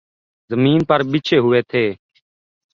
زمین 0.49 0.79
پر 0.89 0.99
بچھے 1.11 1.37
ہوئے 1.43 1.61
تھے۔ 1.69 1.85